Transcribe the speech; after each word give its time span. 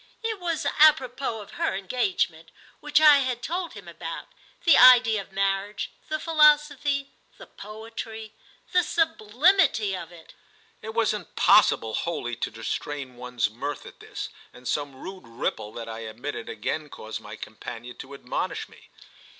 It 0.23 0.39
was 0.39 0.65
apropos 0.79 1.41
of 1.41 1.51
her 1.51 1.75
engagement, 1.75 2.49
which 2.79 2.99
I 2.99 3.19
had 3.19 3.43
told 3.43 3.73
him 3.73 3.87
about: 3.87 4.29
the 4.65 4.75
idea 4.75 5.21
of 5.21 5.31
marriage, 5.31 5.91
the 6.09 6.17
philosophy, 6.19 7.11
the 7.37 7.45
poetry, 7.45 8.33
the 8.71 8.81
sublimity 8.81 9.95
of 9.95 10.11
it." 10.11 10.33
It 10.81 10.95
was 10.95 11.13
impossible 11.13 11.93
wholly 11.93 12.35
to 12.37 12.49
restrain 12.49 13.15
one's 13.15 13.51
mirth 13.51 13.85
at 13.85 13.99
this, 13.99 14.29
and 14.51 14.67
some 14.67 14.95
rude 14.95 15.27
ripple 15.27 15.71
that 15.73 15.87
I 15.87 15.99
emitted 16.07 16.49
again 16.49 16.89
caused 16.89 17.21
my 17.21 17.35
companion 17.35 17.95
to 17.97 18.15
admonish 18.15 18.67
me. 18.67 18.89